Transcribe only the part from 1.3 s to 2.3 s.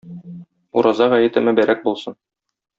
мөбарәк булсын!